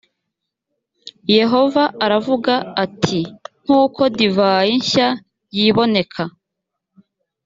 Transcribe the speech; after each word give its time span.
yehova 1.37 1.83
aravuga 2.05 2.53
ati 2.83 3.19
nk 3.63 3.69
uko 3.83 4.01
divayi 4.17 4.73
nshya 4.81 5.07
y 5.55 5.57
iboneka 5.67 6.21